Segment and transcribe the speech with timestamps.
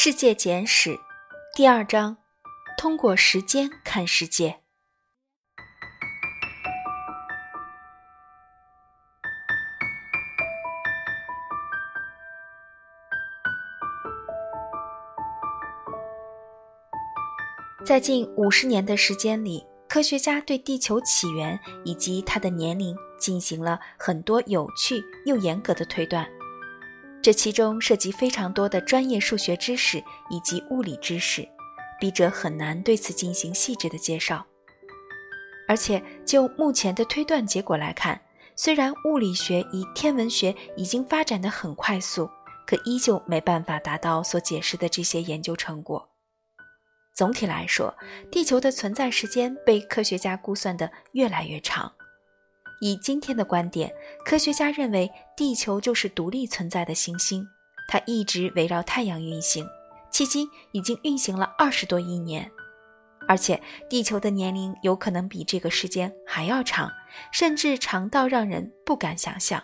[0.00, 0.96] 世界简史
[1.56, 2.18] 第二章：
[2.78, 4.60] 通过时间看世界。
[17.84, 26.37] 在近五十年的时间里，科学家对地球起源以及它的年龄进行了很多有趣又严格的推断。
[27.28, 31.46] 这其中涉及非常多的专业数学知识以及物理知识，
[32.00, 34.46] 笔者很难对此进行细致的介绍。
[35.68, 38.18] 而且就目前的推断结果来看，
[38.56, 42.30] 虽然物理学与天文学已经发展得很快速，
[42.66, 46.08] 可依旧没办法达到所解释的这些研究成果。
[47.14, 47.94] 总体来说，
[48.32, 51.92] 地球的存在时间被科学家估算得越来越长。
[52.80, 53.92] 以今天的观点，
[54.24, 57.44] 科学家认为地球就是独立存在的行星，
[57.88, 59.66] 它一直围绕太阳运行，
[60.12, 62.50] 迄今已经运行了二十多亿年，
[63.26, 66.90] 而且地球的年龄有可能比这个时间还要长，
[67.32, 69.62] 甚至长到让人不敢想象。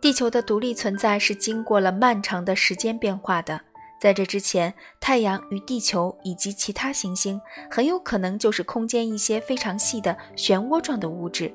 [0.00, 3.67] 地球的独立存在是经过了漫长的时间变化的。
[4.00, 11.52] 在这之前，太阳与地球以及其他行星很有可能就是空间一些非常细的漩涡状的物质。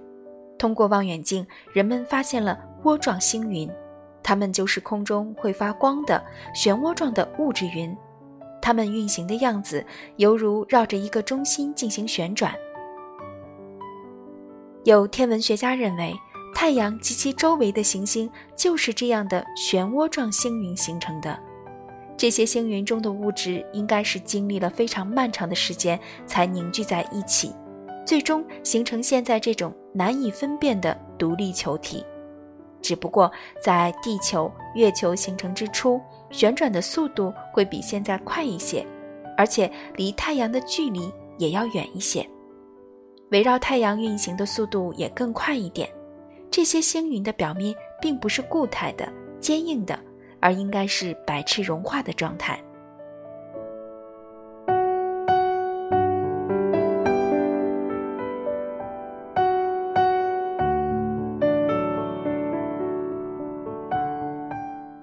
[0.60, 3.70] 通过望远镜，人们发现了涡状星云，
[4.22, 6.22] 它们就是空中会发光的
[6.54, 7.96] 漩涡状的物质云。
[8.62, 9.86] 它们运行的样子
[10.18, 12.54] 犹如绕着一个中心进行旋转。
[14.84, 16.14] 有天文学家认为，
[16.54, 21.38] 太阳及其周围的行星就是这样的漩涡状星云形成的。
[22.16, 27.52] 这些星云中的物质应该是经历了非常漫长的时间才凝聚在一起，
[28.06, 32.06] 最终形成现在这种难以分辨的独立球体。
[32.82, 36.00] 只不过在地球、月球形成之初，
[36.30, 38.86] 旋转的速度会比现在快一些，
[39.38, 42.28] 而且离太阳的距离也要远一些，
[43.32, 45.90] 围绕太阳运行的速度也更快一点。
[46.52, 49.98] 这些星云的表面并不是固态的、坚硬的。
[50.44, 52.60] 而应该是白炽融化的状态。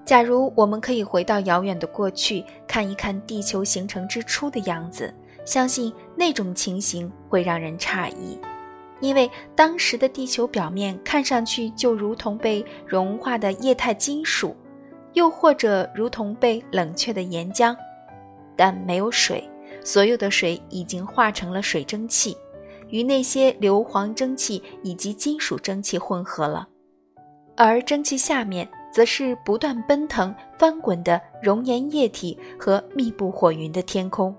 [0.05, 5.11] 假如我们可以回到遥远的过去，看一看地球形成之初的样子，
[5.43, 8.37] 相信那种情形会让人诧异，
[8.99, 14.55] 因为当时的地球表面看上去就如同被融化的液态金属。
[15.13, 17.75] 又或者如同被冷却的岩浆，
[18.55, 19.47] 但没有水，
[19.83, 22.37] 所有的水已经化成了水蒸气，
[22.89, 26.67] 与那些硫磺蒸汽以及金属蒸汽混合了，
[27.55, 34.35] 而蒸汽下面则是不断奔腾翻滚的熔岩液体和密布火云的天空。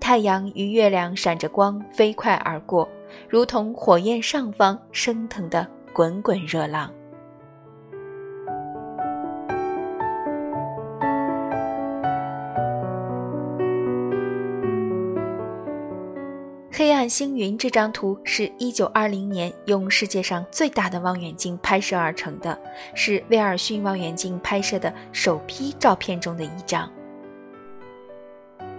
[0.00, 2.88] 太阳与月亮闪着光飞快而过，
[3.28, 6.90] 如同火焰上方升腾的滚滚热浪。
[16.80, 22.58] 黑暗星云这张图是一九二零年用世界上最大的望远镜拍摄而成的，
[22.94, 26.90] 是威尔逊望远镜拍摄的首批照片中的一张。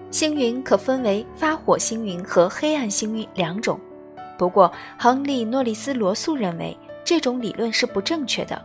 [0.10, 3.80] 星云可分为发火星云和黑暗星云两种，
[4.36, 6.76] 不过亨利·诺里斯·罗素认为
[7.06, 8.60] 这种理论是不正确的。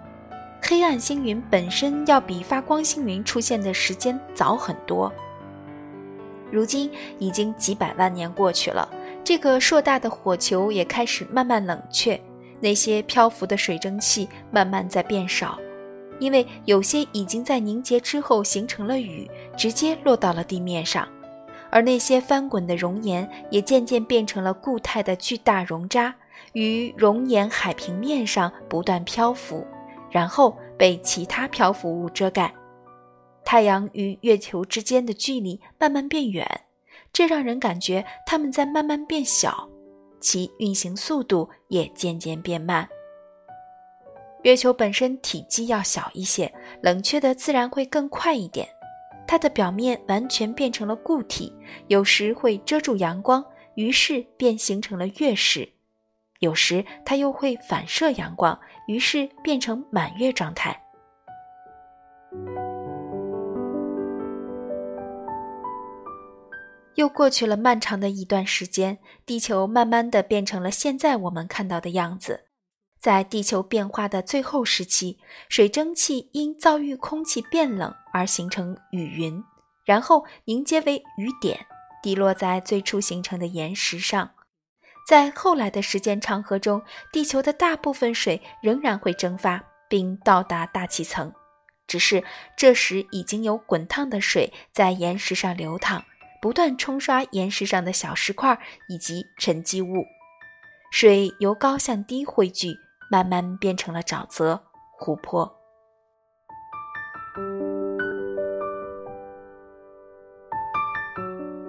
[0.62, 5.12] 黑暗星云本身要比发光星云出现的时间早很多。
[6.50, 8.88] 如今已经几百万年过去了。
[9.26, 12.16] 这个硕大的火球也开始慢慢冷却，
[12.60, 15.59] 那些漂浮的水蒸气慢慢在变少，
[16.21, 21.09] 因为有些已经在凝结之后形成了雨，直接落到了地面上，
[21.71, 26.15] 而那些翻滚的熔岩也渐渐变成了固态的巨大熔渣，
[26.53, 29.66] 于熔岩海平面上不断漂浮，
[30.09, 32.54] 然后被其他漂浮物遮盖。
[33.45, 36.60] 太阳与月球之间的距离慢慢变远。
[37.16, 39.66] 这让人感觉它们在慢慢变小，
[40.21, 42.86] 其运行速度也渐渐变慢。
[44.42, 46.53] 月球本身体积要小一些，
[46.83, 48.68] 冷却的自然会更快一点。
[49.27, 51.51] 它的表面完全变成了固体，
[51.89, 53.42] 有时会遮住阳光，
[53.77, 55.66] 于是便形成了月食；
[56.41, 60.78] 有时它又会反射阳光，于是变成满月状态。
[66.97, 72.45] 又过去了漫长的一段时间，地球慢慢的变成了现在我们看到的样子。
[72.98, 79.45] 在地球变化的最后时期，水蒸气因遭遇空气变冷而形成雨云，
[79.84, 81.66] 然后凝结为雨点，
[82.03, 84.31] 滴落在最初形成的岩石上。
[85.07, 86.83] 在后来的时间长河中，
[87.13, 91.33] 地球的大部分水仍然会蒸发并到达大气层，
[91.87, 92.25] 只是
[92.57, 96.03] 这时已经有滚烫的水在岩石上流淌，
[96.47, 98.57] 不断冲刷岩石上的小石块
[98.89, 100.04] 以及沉积物。
[100.93, 102.72] 水由高向低汇聚，
[103.10, 104.63] 慢慢变成了沼泽、
[104.97, 105.53] 湖泊。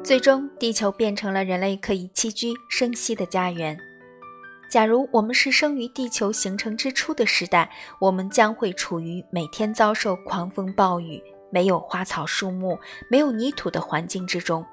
[0.03, 3.75] 最终，地球变成了人类可以栖居生息的家园。
[4.69, 12.79] 假如我们是生于地球形成之初的时代，我们将会处于每天遭受狂风暴雨、没有花草树木、
[13.09, 14.65] 没有泥土的环境之中。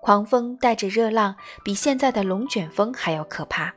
[0.00, 3.74] 狂风带着热浪，比现在的龙卷风还要可怕。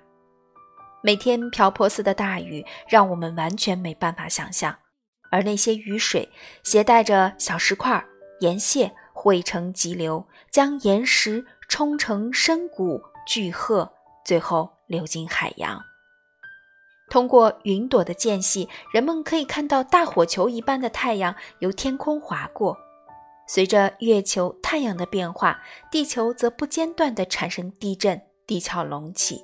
[1.02, 4.78] 每天瓢泼似的大雨，让我们完全没办法想象。
[5.30, 6.30] 而那些雨水
[6.64, 8.06] 携带着小石块、
[8.40, 8.92] 岩屑。
[9.14, 13.88] 汇成急流，将岩石冲成深谷巨壑，
[14.26, 15.80] 最后流进海洋。
[17.12, 22.78] 通过云朵的间隙，人们可以看到大火球一般的太阳由天空划过。
[23.46, 25.60] 随着月球、太阳的变化，
[25.92, 29.44] 地球则不间断地产生地震，地壳隆起。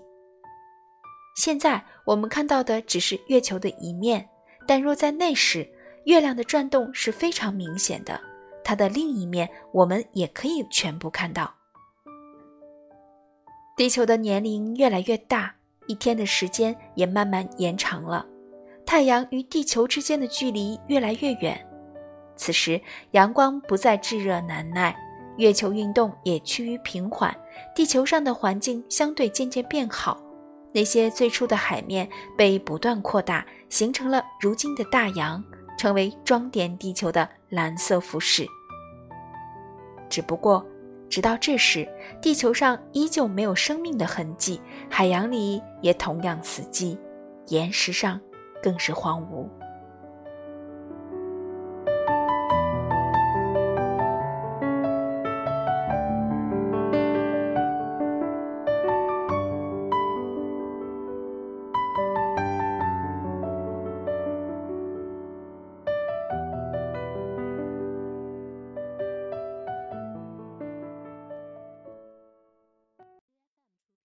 [1.35, 4.29] 现在我们看到的只是月球的一面，
[4.65, 5.69] 但若在那时，
[6.05, 8.17] 月亮的转动是非常明显的。
[8.63, 11.53] 它的另一面，我们也可以全部看到。
[13.75, 15.56] 地球的年龄越来越大，
[15.87, 18.25] 一天的时间也慢慢延长了。
[18.85, 21.59] 太阳与地球之间的距离越来越远。
[22.35, 22.79] 此时，
[23.11, 24.95] 阳光不再炙热难耐，
[25.37, 27.35] 月球运动也趋于平缓，
[27.75, 30.21] 地球上的环境相对渐渐变好。
[30.71, 32.07] 那些最初的海面
[32.37, 35.43] 被不断扩大，形成了如今的大洋，
[35.77, 38.45] 成为装点地球的蓝色服饰。
[40.07, 40.63] 只不过，
[41.09, 41.87] 直到这时，
[42.21, 46.97] 地球上依旧没有生命的痕迹，海洋里也同样死寂，
[47.47, 48.19] 岩石上
[48.61, 49.47] 更是荒芜。